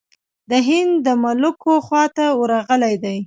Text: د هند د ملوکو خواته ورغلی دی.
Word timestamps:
د 0.49 0.51
هند 0.67 0.93
د 1.05 1.07
ملوکو 1.23 1.73
خواته 1.85 2.25
ورغلی 2.41 2.95
دی. 3.03 3.17